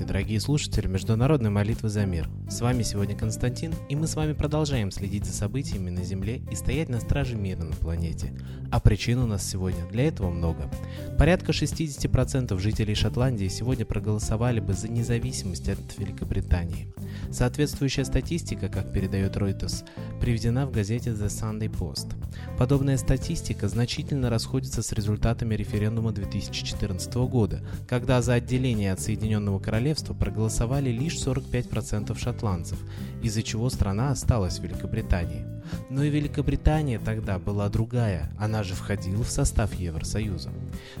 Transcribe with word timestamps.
Здравствуйте, 0.00 0.18
дорогие 0.18 0.40
слушатели 0.40 0.86
Международной 0.86 1.50
молитвы 1.50 1.90
за 1.90 2.06
мир. 2.06 2.30
С 2.48 2.62
вами 2.62 2.82
сегодня 2.82 3.14
Константин, 3.14 3.74
и 3.90 3.96
мы 3.96 4.06
с 4.06 4.16
вами 4.16 4.32
продолжаем 4.32 4.90
следить 4.90 5.26
за 5.26 5.32
событиями 5.34 5.90
на 5.90 6.04
Земле 6.04 6.40
и 6.50 6.54
стоять 6.54 6.88
на 6.88 7.00
страже 7.00 7.36
мира 7.36 7.64
на 7.64 7.76
планете. 7.76 8.32
А 8.70 8.80
причин 8.80 9.18
у 9.18 9.26
нас 9.26 9.46
сегодня 9.46 9.84
для 9.90 10.04
этого 10.04 10.30
много. 10.30 10.70
Порядка 11.18 11.52
60% 11.52 12.58
жителей 12.58 12.94
Шотландии 12.94 13.48
сегодня 13.48 13.84
проголосовали 13.84 14.60
бы 14.60 14.72
за 14.72 14.88
независимость 14.88 15.68
от 15.68 15.98
Великобритании. 15.98 16.94
Соответствующая 17.30 18.06
статистика, 18.06 18.68
как 18.68 18.92
передает 18.92 19.36
Reuters, 19.36 19.84
приведена 20.18 20.66
в 20.66 20.72
газете 20.72 21.10
The 21.10 21.26
Sunday 21.26 21.70
Post. 21.70 22.14
Подобная 22.56 22.96
статистика 22.96 23.68
значительно 23.68 24.30
расходится 24.30 24.82
с 24.82 24.92
результатами 24.92 25.54
референдума 25.56 26.12
2014 26.12 27.14
года, 27.28 27.62
когда 27.86 28.22
за 28.22 28.34
отделение 28.34 28.92
от 28.92 29.00
Соединенного 29.00 29.58
Королевства 29.58 29.89
проголосовали 30.14 30.90
лишь 30.90 31.16
45% 31.16 32.18
шотландцев, 32.18 32.78
из-за 33.22 33.42
чего 33.42 33.70
страна 33.70 34.10
осталась 34.10 34.58
в 34.58 34.62
Великобритании. 34.62 35.46
Но 35.88 36.02
и 36.02 36.10
Великобритания 36.10 36.98
тогда 36.98 37.38
была 37.38 37.68
другая, 37.68 38.30
она 38.38 38.62
же 38.62 38.74
входила 38.74 39.22
в 39.22 39.30
состав 39.30 39.74
Евросоюза. 39.74 40.50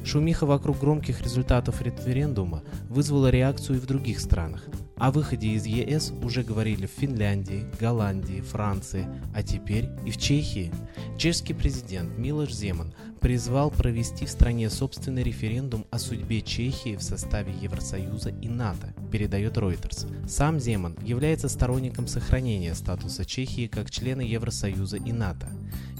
Шумиха 0.04 0.46
вокруг 0.46 0.78
громких 0.78 1.22
результатов 1.22 1.82
референдума 1.82 2.62
вызвала 2.88 3.30
реакцию 3.30 3.76
и 3.76 3.80
в 3.80 3.86
других 3.86 4.20
странах. 4.20 4.64
О 4.96 5.10
выходе 5.10 5.48
из 5.48 5.64
ЕС 5.64 6.12
уже 6.22 6.42
говорили 6.42 6.86
в 6.86 6.90
Финляндии, 6.90 7.64
Голландии, 7.80 8.42
Франции, 8.42 9.06
а 9.34 9.42
теперь 9.42 9.88
и 10.04 10.10
в 10.10 10.18
Чехии. 10.18 10.70
Чешский 11.16 11.54
президент 11.54 12.18
Милош 12.18 12.52
Земан 12.52 12.92
призвал 13.20 13.70
провести 13.70 14.24
в 14.24 14.30
стране 14.30 14.70
собственный 14.70 15.22
референдум 15.22 15.86
о 15.90 15.98
судьбе 15.98 16.40
Чехии 16.40 16.96
в 16.96 17.02
составе 17.02 17.52
Евросоюза 17.60 18.30
и 18.30 18.48
НАТО, 18.48 18.94
передает 19.12 19.56
Reuters. 19.56 20.28
Сам 20.28 20.58
Земан 20.58 20.96
является 21.04 21.48
сторонником 21.48 22.06
сохранения 22.06 22.74
статуса 22.74 23.24
Чехии 23.24 23.66
как 23.66 23.90
члена 23.90 24.22
Евросоюза 24.22 24.96
и 24.96 25.12
НАТО. 25.12 25.48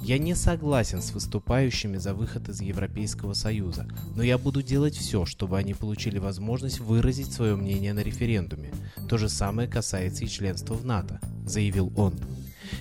Я 0.02 0.18
не 0.18 0.34
согласен 0.34 1.02
с 1.02 1.12
выступающими 1.12 1.98
за 1.98 2.14
выход 2.14 2.48
из 2.48 2.62
Европейского 2.62 3.34
Союза, 3.34 3.86
но 4.16 4.22
я 4.22 4.38
буду 4.38 4.62
делать 4.62 4.96
все, 4.96 5.26
чтобы 5.26 5.58
они 5.58 5.74
получили 5.74 6.18
возможность 6.18 6.80
выразить 6.80 7.32
свое 7.32 7.54
мнение 7.54 7.92
на 7.92 8.00
референдуме. 8.00 8.72
То 9.08 9.18
же 9.18 9.28
самое 9.28 9.68
касается 9.68 10.24
и 10.24 10.28
членства 10.28 10.72
в 10.72 10.86
НАТО, 10.86 11.20
заявил 11.44 11.92
он. 11.96 12.14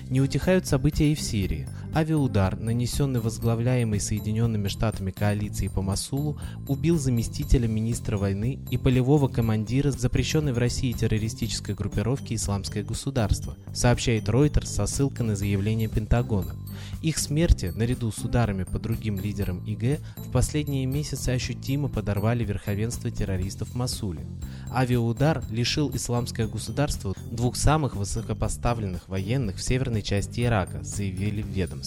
Не 0.08 0.20
утихают 0.20 0.66
события 0.66 1.12
и 1.12 1.14
в 1.14 1.20
Сирии. 1.20 1.68
Авиаудар, 1.92 2.56
нанесенный 2.60 3.18
возглавляемой 3.18 3.98
Соединенными 3.98 4.68
Штатами 4.68 5.10
коалиции 5.10 5.66
по 5.66 5.82
Масулу, 5.82 6.38
убил 6.68 6.96
заместителя 6.98 7.66
министра 7.66 8.16
войны 8.16 8.60
и 8.70 8.76
полевого 8.76 9.26
командира 9.26 9.90
запрещенной 9.90 10.52
в 10.52 10.58
России 10.58 10.92
террористической 10.92 11.74
группировки 11.74 12.34
«Исламское 12.34 12.84
государство», 12.84 13.56
сообщает 13.74 14.28
Reuters 14.28 14.66
со 14.66 14.86
ссылкой 14.86 15.26
на 15.26 15.36
заявление 15.36 15.88
Пентагона. 15.88 16.54
Их 17.02 17.18
смерти, 17.18 17.72
наряду 17.74 18.12
с 18.12 18.18
ударами 18.18 18.62
по 18.62 18.78
другим 18.78 19.18
лидерам 19.18 19.64
ИГ, 19.64 19.98
в 20.16 20.30
последние 20.30 20.86
месяцы 20.86 21.30
ощутимо 21.30 21.88
подорвали 21.88 22.44
верховенство 22.44 23.10
террористов 23.10 23.70
в 23.70 23.74
Масуле. 23.74 24.24
Авиаудар 24.72 25.42
лишил 25.50 25.90
исламское 25.92 26.46
государство 26.46 27.14
двух 27.32 27.56
самых 27.56 27.96
высокопоставленных 27.96 29.08
военных 29.08 29.56
в 29.56 29.62
северной 29.62 30.02
части 30.02 30.42
Ирака, 30.42 30.84
заявили 30.84 31.42
в 31.42 31.48
ведомстве. 31.48 31.79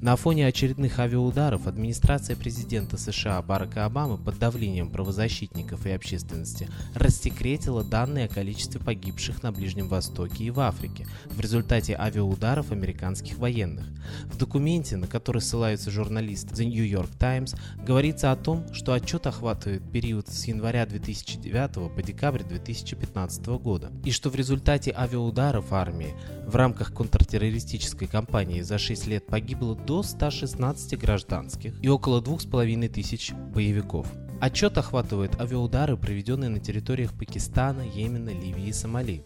На 0.00 0.16
фоне 0.16 0.46
очередных 0.46 0.98
авиаударов 0.98 1.66
администрация 1.66 2.36
президента 2.36 2.96
США 2.96 3.42
Барака 3.42 3.84
Обамы 3.84 4.16
под 4.16 4.38
давлением 4.38 4.90
правозащитников 4.90 5.86
и 5.86 5.90
общественности 5.90 6.68
рассекретила 6.94 7.82
данные 7.82 8.26
о 8.26 8.28
количестве 8.28 8.80
погибших 8.80 9.42
на 9.42 9.50
Ближнем 9.50 9.88
Востоке 9.88 10.44
и 10.44 10.50
в 10.50 10.60
Африке 10.60 11.06
в 11.26 11.40
результате 11.40 11.96
авиаударов 11.96 12.70
американских 12.70 13.38
военных. 13.38 13.86
В 14.26 14.36
документе, 14.36 14.96
на 14.96 15.06
который 15.06 15.42
ссылаются 15.42 15.90
журналисты 15.90 16.54
The 16.54 16.64
New 16.64 16.84
York 16.84 17.10
Times, 17.18 17.56
говорится 17.84 18.30
о 18.30 18.36
том, 18.36 18.72
что 18.72 18.92
отчет 18.92 19.26
охватывает 19.26 19.82
период 19.90 20.28
с 20.28 20.44
января 20.46 20.86
2009 20.86 21.94
по 21.94 22.02
декабрь 22.02 22.44
2015 22.44 23.46
года, 23.46 23.90
и 24.04 24.12
что 24.12 24.30
в 24.30 24.36
результате 24.36 24.94
авиаударов 24.96 25.72
армии 25.72 26.14
в 26.46 26.54
рамках 26.54 26.94
контртеррористической 26.94 28.06
кампании 28.06 28.60
за 28.60 28.78
6 28.78 29.07
лет 29.08 29.26
погибло 29.26 29.74
до 29.74 30.02
116 30.02 30.98
гражданских 30.98 31.74
и 31.82 31.88
около 31.88 32.20
2500 32.22 33.36
боевиков. 33.52 34.06
Отчет 34.40 34.78
охватывает 34.78 35.40
авиаудары, 35.40 35.96
проведенные 35.96 36.50
на 36.50 36.60
территориях 36.60 37.12
Пакистана, 37.12 37.82
Йемена, 37.82 38.30
Ливии 38.30 38.68
и 38.68 38.72
Сомали. 38.72 39.24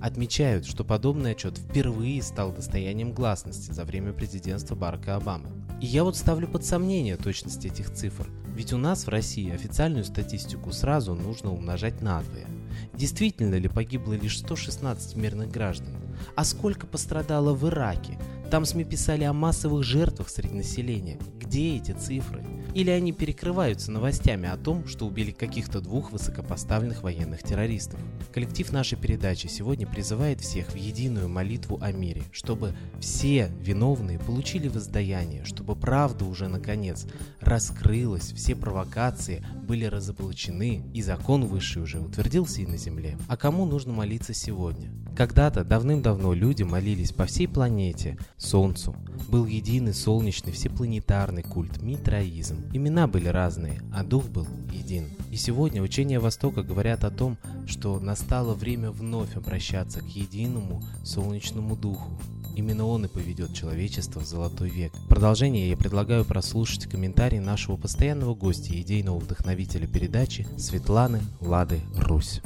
Отмечают, 0.00 0.66
что 0.66 0.84
подобный 0.84 1.32
отчет 1.32 1.58
впервые 1.58 2.22
стал 2.22 2.52
достоянием 2.52 3.12
гласности 3.12 3.72
за 3.72 3.84
время 3.84 4.12
президентства 4.12 4.76
Барака 4.76 5.16
Обамы. 5.16 5.48
И 5.80 5.86
я 5.86 6.04
вот 6.04 6.16
ставлю 6.16 6.46
под 6.46 6.64
сомнение 6.64 7.16
точность 7.16 7.64
этих 7.64 7.92
цифр, 7.92 8.28
ведь 8.54 8.72
у 8.72 8.78
нас 8.78 9.06
в 9.06 9.08
России 9.08 9.52
официальную 9.52 10.04
статистику 10.04 10.72
сразу 10.72 11.14
нужно 11.14 11.52
умножать 11.52 12.00
на 12.00 12.22
двое. 12.22 12.46
Действительно 12.94 13.56
ли 13.56 13.68
погибло 13.68 14.12
лишь 14.12 14.38
116 14.38 15.16
мирных 15.16 15.50
граждан? 15.50 15.96
А 16.36 16.44
сколько 16.44 16.86
пострадало 16.86 17.54
в 17.54 17.68
Ираке? 17.68 18.18
Там 18.54 18.64
СМИ 18.64 18.84
писали 18.84 19.24
о 19.24 19.32
массовых 19.32 19.82
жертвах 19.82 20.28
среди 20.28 20.54
населения. 20.54 21.18
Где 21.40 21.74
эти 21.74 21.90
цифры? 21.90 22.44
Или 22.74 22.90
они 22.90 23.12
перекрываются 23.12 23.92
новостями 23.92 24.48
о 24.48 24.56
том, 24.56 24.88
что 24.88 25.06
убили 25.06 25.30
каких-то 25.30 25.80
двух 25.80 26.10
высокопоставленных 26.10 27.04
военных 27.04 27.44
террористов. 27.44 28.00
Коллектив 28.32 28.72
нашей 28.72 28.98
передачи 28.98 29.46
сегодня 29.46 29.86
призывает 29.86 30.40
всех 30.40 30.72
в 30.72 30.74
единую 30.74 31.28
молитву 31.28 31.78
о 31.80 31.92
мире, 31.92 32.22
чтобы 32.32 32.74
все 32.98 33.50
виновные 33.60 34.18
получили 34.18 34.66
воздаяние, 34.66 35.44
чтобы 35.44 35.76
правда 35.76 36.24
уже 36.24 36.48
наконец 36.48 37.06
раскрылась, 37.40 38.32
все 38.32 38.56
провокации 38.56 39.46
были 39.62 39.84
разоблачены, 39.84 40.82
и 40.92 41.00
закон 41.00 41.46
высший 41.46 41.82
уже 41.82 42.00
утвердился 42.00 42.62
и 42.62 42.66
на 42.66 42.76
земле. 42.76 43.16
А 43.28 43.36
кому 43.36 43.66
нужно 43.66 43.92
молиться 43.92 44.34
сегодня? 44.34 44.90
Когда-то 45.16 45.62
давным-давно 45.62 46.32
люди 46.32 46.64
молились 46.64 47.12
по 47.12 47.26
всей 47.26 47.46
планете 47.46 48.18
Солнцу. 48.36 48.96
Был 49.28 49.46
единый 49.46 49.94
солнечный 49.94 50.52
всепланетарный 50.52 51.44
культ 51.44 51.80
Митраизм. 51.80 52.63
Имена 52.72 53.06
были 53.06 53.28
разные, 53.28 53.80
а 53.92 54.02
дух 54.02 54.26
был 54.28 54.46
един. 54.72 55.10
И 55.30 55.36
сегодня 55.36 55.82
учения 55.82 56.18
Востока 56.18 56.62
говорят 56.62 57.04
о 57.04 57.10
том, 57.10 57.38
что 57.66 58.00
настало 58.00 58.54
время 58.54 58.90
вновь 58.90 59.36
обращаться 59.36 60.00
к 60.00 60.06
единому 60.08 60.82
солнечному 61.04 61.76
духу. 61.76 62.18
Именно 62.56 62.86
он 62.86 63.04
и 63.04 63.08
поведет 63.08 63.52
человечество 63.52 64.20
в 64.20 64.26
золотой 64.26 64.70
век. 64.70 64.92
В 64.94 65.08
продолжение 65.08 65.68
я 65.68 65.76
предлагаю 65.76 66.24
прослушать 66.24 66.86
комментарий 66.86 67.40
нашего 67.40 67.76
постоянного 67.76 68.34
гостя 68.34 68.80
идейного 68.80 69.18
вдохновителя 69.18 69.88
передачи 69.88 70.46
Светланы 70.56 71.20
Лады 71.40 71.80
Русь. 71.96 72.40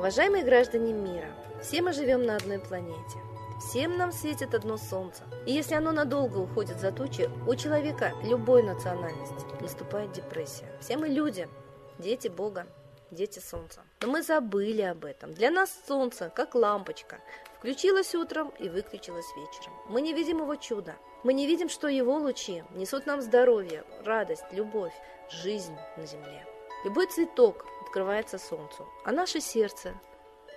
Уважаемые 0.00 0.44
граждане 0.44 0.94
мира, 0.94 1.28
все 1.60 1.82
мы 1.82 1.92
живем 1.92 2.24
на 2.24 2.36
одной 2.36 2.58
планете. 2.58 3.18
Всем 3.60 3.98
нам 3.98 4.12
светит 4.12 4.54
одно 4.54 4.78
солнце. 4.78 5.24
И 5.44 5.52
если 5.52 5.74
оно 5.74 5.92
надолго 5.92 6.38
уходит 6.38 6.80
за 6.80 6.90
тучи, 6.90 7.28
у 7.46 7.54
человека 7.54 8.14
любой 8.22 8.62
национальности 8.62 9.44
наступает 9.60 10.12
депрессия. 10.12 10.72
Все 10.80 10.96
мы 10.96 11.08
люди, 11.08 11.50
дети 11.98 12.28
Бога, 12.28 12.66
дети 13.10 13.40
солнца. 13.40 13.82
Но 14.00 14.08
мы 14.08 14.22
забыли 14.22 14.80
об 14.80 15.04
этом. 15.04 15.34
Для 15.34 15.50
нас 15.50 15.70
солнце, 15.86 16.32
как 16.34 16.54
лампочка, 16.54 17.18
включилось 17.58 18.14
утром 18.14 18.54
и 18.58 18.70
выключилось 18.70 19.26
вечером. 19.36 19.74
Мы 19.90 20.00
не 20.00 20.14
видим 20.14 20.38
его 20.38 20.56
чуда. 20.56 20.94
Мы 21.24 21.34
не 21.34 21.46
видим, 21.46 21.68
что 21.68 21.88
его 21.88 22.16
лучи 22.16 22.64
несут 22.70 23.04
нам 23.04 23.20
здоровье, 23.20 23.84
радость, 24.02 24.46
любовь, 24.50 24.94
жизнь 25.28 25.76
на 25.98 26.06
земле. 26.06 26.46
Любой 26.84 27.06
цветок 27.08 27.66
открывается 27.90 28.38
солнцу, 28.38 28.88
а 29.04 29.10
наше 29.10 29.40
сердце 29.40 29.94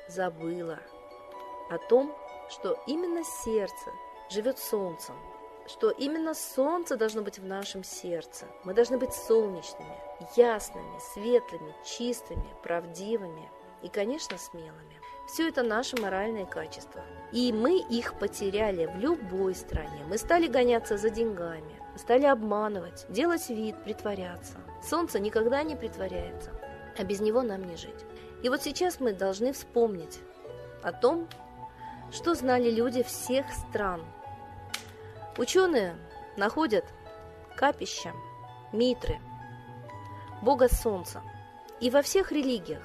забыло 0.08 0.80
о 1.72 1.80
том, 1.80 2.16
что 2.48 2.78
именно 2.86 3.24
сердце 3.24 3.90
живет 4.30 4.60
солнцем, 4.60 5.16
что 5.66 5.90
именно 5.90 6.36
солнце 6.36 6.96
должно 6.96 7.24
быть 7.24 7.40
в 7.40 7.46
нашем 7.46 7.84
сердце. 7.84 8.46
Мы 8.64 8.76
должны 8.76 9.00
быть 9.00 9.14
солнечными, 9.14 9.98
ясными, 10.36 11.00
светлыми, 11.14 11.74
чистыми, 11.84 12.46
правдивыми. 12.62 13.50
и, 13.82 13.90
конечно, 13.90 14.38
смелыми. 14.38 15.02
Все 15.28 15.50
это 15.50 15.64
наши 15.64 16.00
моральные 16.00 16.46
качества. 16.46 17.02
И 17.34 17.52
мы 17.52 17.80
их 17.80 18.18
потеряли 18.20 18.86
в 18.86 18.98
любой 18.98 19.56
стране. 19.56 20.06
Мы 20.08 20.18
стали 20.18 20.48
гоняться 20.48 20.98
за 20.98 21.10
деньгами, 21.10 21.82
стали 21.98 22.26
обманывать, 22.26 23.06
делать 23.10 23.50
вид, 23.50 23.84
притворяться. 23.84 24.56
Солнце 24.88 25.20
никогда 25.20 25.64
не 25.64 25.76
притворяется, 25.76 26.52
а 26.98 27.04
без 27.04 27.20
него 27.22 27.42
нам 27.42 27.64
не 27.64 27.76
жить. 27.76 28.06
И 28.42 28.50
вот 28.50 28.62
сейчас 28.62 29.00
мы 29.00 29.14
должны 29.14 29.54
вспомнить 29.54 30.20
о 30.82 30.92
том, 30.92 31.28
что 32.12 32.36
знали 32.36 32.70
люди 32.70 33.04
всех 33.04 33.46
стран. 33.52 34.04
Ученые 35.38 35.96
находят 36.38 36.86
капища, 37.56 38.14
митры, 38.72 39.20
бога 40.42 40.68
солнца. 40.68 41.22
И 41.80 41.90
во 41.90 42.02
всех 42.02 42.32
религиях 42.32 42.84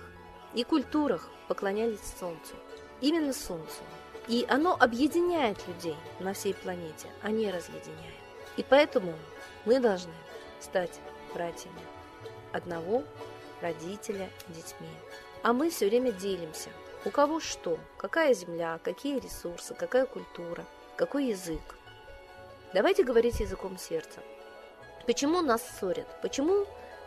и 0.55 0.65
культурах 0.65 1.29
поклонялись 1.47 2.01
солнцу. 2.19 2.55
Именно 3.01 3.33
солнцу. 3.33 3.83
И 4.29 4.45
оно 4.49 4.77
объединяет 4.79 5.67
людей 5.67 5.97
на 6.21 6.33
всей 6.33 6.55
планете, 6.55 7.09
а 7.23 7.31
не 7.31 7.51
разъединяет. 7.51 8.15
И 8.57 8.65
поэтому 8.69 9.15
мы 9.65 9.81
должны 9.81 10.13
стать 10.61 11.01
братьями 11.33 11.81
одного 12.53 13.05
родителя 13.61 14.29
детьми. 14.49 14.89
А 15.43 15.53
мы 15.53 15.71
все 15.71 15.89
время 15.89 16.13
делимся. 16.13 16.71
У 17.05 17.11
кого 17.11 17.41
что, 17.41 17.79
какая 17.97 18.35
земля, 18.35 18.81
какие 18.83 19.21
ресурсы, 19.21 19.75
какая 19.75 20.07
культура, 20.07 20.65
какой 20.97 21.27
язык. 21.27 21.77
Давайте 22.75 23.05
говорить 23.05 23.41
языком 23.41 23.79
сердца. 23.79 24.21
Почему 25.07 25.41
нас 25.41 25.63
ссорят? 25.63 26.07
Почему 26.21 26.67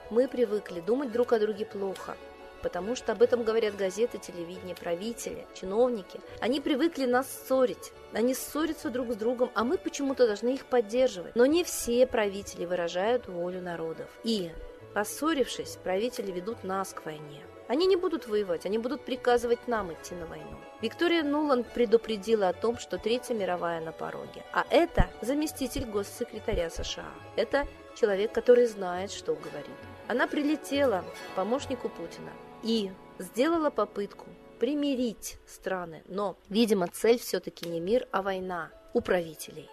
мы 0.09 0.27
привыкли 0.27 0.80
думать 0.80 1.12
друг 1.12 1.33
о 1.33 1.39
друге 1.39 1.65
плохо? 1.65 2.18
Потому 2.63 2.95
что 2.95 3.12
об 3.12 3.21
этом 3.21 3.44
говорят 3.44 3.75
газеты, 3.75 4.18
телевидение, 4.18 4.75
правители, 4.75 5.45
чиновники. 5.54 6.19
Они 6.39 6.62
привыкли 6.62 7.06
нас 7.06 7.27
ссорить. 7.30 7.92
Они 8.13 8.33
ссорятся 8.33 8.89
друг 8.89 9.12
с 9.12 9.15
другом, 9.15 9.51
а 9.56 9.63
мы 9.63 9.77
почему-то 9.77 10.25
должны 10.25 10.54
их 10.54 10.65
поддерживать. 10.65 11.36
Но 11.36 11.45
не 11.45 11.63
все 11.63 12.06
правители 12.07 12.65
выражают 12.65 13.27
волю 13.27 13.62
народов. 13.62 14.07
И, 14.24 14.51
поссорившись, 14.94 15.78
правители 15.84 16.32
ведут 16.32 16.64
нас 16.64 16.94
к 16.94 17.06
войне. 17.06 17.44
Они 17.68 17.88
не 17.88 17.96
будут 17.96 18.28
воевать, 18.28 18.66
они 18.66 18.78
будут 18.78 19.06
приказывать 19.06 19.68
нам 19.68 19.94
идти 19.94 20.14
на 20.14 20.26
войну. 20.26 20.58
Виктория 20.82 21.24
Нуланд 21.24 21.72
предупредила 21.74 22.50
о 22.50 22.54
том, 22.54 22.78
что 22.78 22.98
Третья 22.98 23.34
мировая 23.34 23.80
на 23.80 23.94
пороге. 23.94 24.44
А 24.52 24.66
это 24.70 25.10
заместитель 25.22 25.86
госсекретаря 25.86 26.70
США. 26.70 27.06
Это 27.38 27.66
человек, 27.96 28.34
который 28.34 28.66
знает, 28.66 29.12
что 29.12 29.36
говорит. 29.36 29.78
Она 30.08 30.28
прилетела 30.28 31.06
к 31.32 31.36
помощнику 31.36 31.88
Путина 31.88 32.32
и 32.62 32.92
сделала 33.20 33.70
попытку 33.70 34.26
примирить 34.60 35.38
страны. 35.48 36.04
Но, 36.08 36.36
видимо, 36.50 36.88
цель 36.88 37.20
все-таки 37.20 37.70
не 37.70 37.80
мир, 37.80 38.08
а 38.12 38.22
война 38.22 38.70
у 38.94 39.02
правителей. 39.02 39.70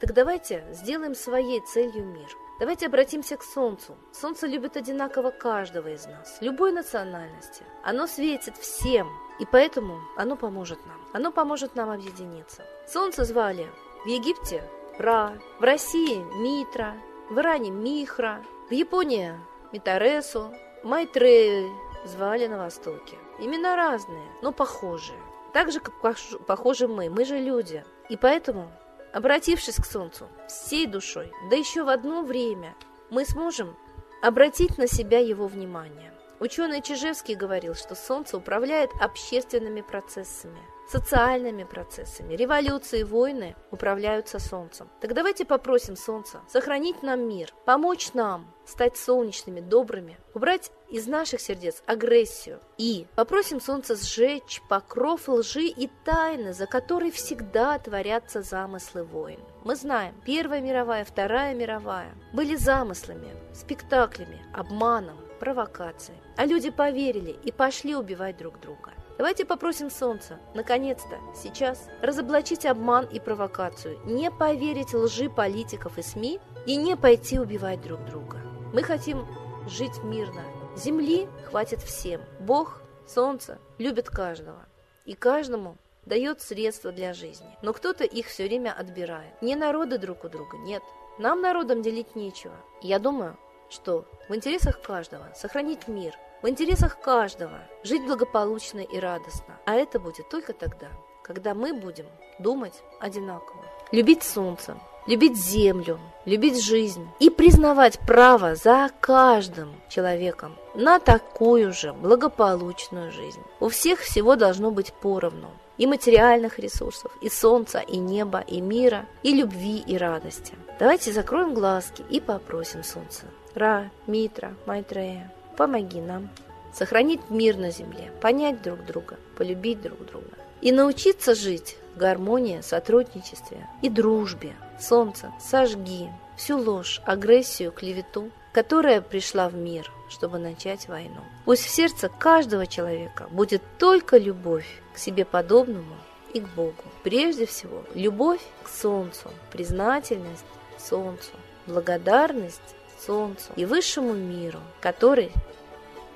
Так 0.00 0.14
давайте 0.14 0.64
сделаем 0.72 1.14
своей 1.14 1.60
целью 1.60 2.06
мир. 2.06 2.28
Давайте 2.58 2.86
обратимся 2.86 3.36
к 3.36 3.42
Солнцу. 3.42 3.96
Солнце 4.12 4.46
любит 4.46 4.76
одинаково 4.76 5.30
каждого 5.30 5.88
из 5.88 6.06
нас, 6.06 6.38
любой 6.40 6.72
национальности. 6.72 7.64
Оно 7.82 8.06
светит 8.06 8.56
всем, 8.56 9.08
и 9.38 9.44
поэтому 9.44 10.00
оно 10.16 10.36
поможет 10.36 10.78
нам. 10.86 10.98
Оно 11.12 11.32
поможет 11.32 11.74
нам 11.74 11.90
объединиться. 11.90 12.64
Солнце 12.88 13.24
звали 13.24 13.66
в 14.04 14.08
Египте 14.08 14.62
Ра, 14.98 15.34
в 15.58 15.62
России 15.62 16.16
Митра, 16.40 16.94
в 17.28 17.38
Иране 17.38 17.70
Михра, 17.70 18.42
в 18.70 18.72
Японии 18.72 19.34
Митаресу, 19.72 20.50
Майтрею 20.82 21.70
звали 22.06 22.46
на 22.46 22.56
Востоке. 22.56 23.18
Имена 23.38 23.76
разные, 23.76 24.32
но 24.40 24.50
похожие. 24.52 25.18
Так 25.52 25.70
же, 25.72 25.80
как 25.80 26.00
похожи 26.46 26.88
мы, 26.88 27.10
мы 27.10 27.26
же 27.26 27.38
люди. 27.38 27.84
И 28.08 28.16
поэтому 28.16 28.72
Обратившись 29.12 29.76
к 29.76 29.84
Солнцу 29.84 30.28
всей 30.48 30.86
душой, 30.86 31.32
да 31.50 31.56
еще 31.56 31.82
в 31.82 31.88
одно 31.88 32.22
время, 32.22 32.74
мы 33.10 33.24
сможем 33.24 33.76
обратить 34.22 34.78
на 34.78 34.86
себя 34.86 35.18
его 35.18 35.46
внимание. 35.46 36.12
Ученый 36.38 36.80
Чижевский 36.80 37.34
говорил, 37.34 37.74
что 37.74 37.94
Солнце 37.94 38.36
управляет 38.36 38.90
общественными 39.00 39.80
процессами– 39.80 40.60
социальными 40.90 41.64
процессами. 41.64 42.34
Революции, 42.34 43.04
войны 43.04 43.54
управляются 43.70 44.38
Солнцем. 44.38 44.88
Так 45.00 45.14
давайте 45.14 45.44
попросим 45.44 45.96
Солнца 45.96 46.40
сохранить 46.48 47.02
нам 47.02 47.28
мир, 47.28 47.54
помочь 47.64 48.12
нам 48.12 48.52
стать 48.70 48.96
солнечными, 48.96 49.60
добрыми, 49.60 50.18
убрать 50.34 50.70
из 50.88 51.06
наших 51.06 51.40
сердец 51.40 51.82
агрессию 51.86 52.60
и 52.78 53.06
попросим 53.16 53.60
Солнца 53.60 53.96
сжечь 53.96 54.62
покров 54.68 55.28
лжи 55.28 55.66
и 55.66 55.90
тайны, 56.04 56.52
за 56.52 56.66
которой 56.66 57.10
всегда 57.10 57.78
творятся 57.78 58.42
замыслы 58.42 59.04
войн. 59.04 59.40
Мы 59.64 59.76
знаем, 59.76 60.14
Первая 60.24 60.60
мировая, 60.60 61.04
Вторая 61.04 61.54
мировая 61.54 62.14
были 62.32 62.56
замыслами, 62.56 63.30
спектаклями, 63.52 64.42
обманом, 64.54 65.18
провокацией. 65.38 66.18
А 66.36 66.46
люди 66.46 66.70
поверили 66.70 67.36
и 67.44 67.50
пошли 67.50 67.96
убивать 67.96 68.36
друг 68.36 68.60
друга. 68.60 68.92
Давайте 69.18 69.44
попросим 69.44 69.90
Солнца, 69.90 70.38
наконец-то, 70.54 71.18
сейчас, 71.36 71.88
разоблачить 72.00 72.64
обман 72.64 73.04
и 73.04 73.20
провокацию, 73.20 73.98
не 74.06 74.30
поверить 74.30 74.94
лжи 74.94 75.28
политиков 75.28 75.98
и 75.98 76.02
СМИ 76.02 76.40
и 76.66 76.76
не 76.76 76.96
пойти 76.96 77.38
убивать 77.38 77.82
друг 77.82 78.02
друга. 78.06 78.39
Мы 78.72 78.82
хотим 78.82 79.26
жить 79.66 80.02
мирно. 80.02 80.42
Земли 80.76 81.28
хватит 81.48 81.80
всем. 81.80 82.20
Бог, 82.40 82.82
Солнце 83.06 83.58
любит 83.78 84.08
каждого. 84.08 84.66
И 85.04 85.14
каждому 85.14 85.76
дает 86.06 86.40
средства 86.40 86.92
для 86.92 87.12
жизни. 87.12 87.58
Но 87.62 87.72
кто-то 87.72 88.04
их 88.04 88.26
все 88.26 88.44
время 88.44 88.72
отбирает. 88.72 89.40
Не 89.42 89.56
народы 89.56 89.98
друг 89.98 90.24
у 90.24 90.28
друга, 90.28 90.56
нет. 90.58 90.82
Нам 91.18 91.40
народам 91.40 91.82
делить 91.82 92.14
нечего. 92.16 92.54
Я 92.80 92.98
думаю, 92.98 93.36
что 93.68 94.06
в 94.28 94.34
интересах 94.34 94.80
каждого 94.80 95.32
сохранить 95.34 95.88
мир– 95.88 96.14
в 96.42 96.48
интересах 96.48 96.98
каждого 96.98 97.58
жить 97.84 98.02
благополучно 98.06 98.80
и 98.80 98.98
радостно. 98.98 99.58
А 99.66 99.74
это 99.74 100.00
будет 100.00 100.30
только 100.30 100.54
тогда, 100.54 100.88
когда 101.22 101.52
мы 101.52 101.74
будем 101.74 102.06
думать 102.38 102.82
одинаково. 102.98 103.62
Любить 103.92 104.22
солнце, 104.22 104.78
любить 105.10 105.36
землю, 105.36 105.98
любить 106.24 106.64
жизнь 106.64 107.08
и 107.18 107.30
признавать 107.30 107.98
право 107.98 108.54
за 108.54 108.90
каждым 109.00 109.74
человеком 109.88 110.54
на 110.76 111.00
такую 111.00 111.72
же 111.72 111.92
благополучную 111.92 113.10
жизнь. 113.10 113.40
У 113.58 113.68
всех 113.68 113.98
всего 114.00 114.36
должно 114.36 114.70
быть 114.70 114.92
поровну. 114.92 115.50
И 115.78 115.86
материальных 115.86 116.58
ресурсов, 116.58 117.10
и 117.22 117.28
солнца, 117.28 117.80
и 117.80 117.96
неба, 117.96 118.40
и 118.40 118.60
мира, 118.60 119.06
и 119.22 119.34
любви, 119.34 119.82
и 119.84 119.96
радости. 119.96 120.54
Давайте 120.78 121.10
закроем 121.10 121.54
глазки 121.54 122.04
и 122.10 122.20
попросим 122.20 122.84
солнца. 122.84 123.24
Ра, 123.54 123.90
Митра, 124.06 124.54
Майтрея, 124.66 125.32
помоги 125.56 126.00
нам 126.00 126.28
сохранить 126.72 127.30
мир 127.30 127.56
на 127.56 127.70
земле, 127.70 128.12
понять 128.20 128.62
друг 128.62 128.84
друга, 128.84 129.16
полюбить 129.36 129.80
друг 129.80 130.04
друга 130.04 130.36
и 130.60 130.72
научиться 130.72 131.34
жить 131.34 131.76
в 131.94 131.98
гармонии, 131.98 132.60
сотрудничестве 132.60 133.66
и 133.82 133.88
дружбе. 133.88 134.54
Солнце, 134.78 135.32
сожги 135.40 136.08
всю 136.36 136.58
ложь, 136.58 137.02
агрессию, 137.04 137.72
клевету, 137.72 138.30
которая 138.52 139.00
пришла 139.00 139.48
в 139.48 139.54
мир, 139.54 139.90
чтобы 140.08 140.38
начать 140.38 140.88
войну. 140.88 141.20
Пусть 141.44 141.64
в 141.64 141.68
сердце 141.68 142.08
каждого 142.08 142.66
человека 142.66 143.28
будет 143.30 143.62
только 143.78 144.16
любовь 144.16 144.66
к 144.94 144.98
себе 144.98 145.24
подобному 145.24 145.96
и 146.32 146.40
к 146.40 146.48
Богу. 146.48 146.82
Прежде 147.02 147.46
всего, 147.46 147.84
любовь 147.94 148.40
к 148.62 148.68
Солнцу, 148.68 149.30
признательность 149.52 150.44
Солнцу, 150.78 151.32
благодарность 151.66 152.60
Солнцу 153.04 153.52
и 153.56 153.64
высшему 153.64 154.14
миру, 154.14 154.60
который 154.80 155.32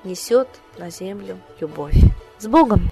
несет 0.03 0.47
на 0.77 0.89
землю 0.89 1.39
любовь. 1.59 1.95
С 2.39 2.47
Богом! 2.47 2.91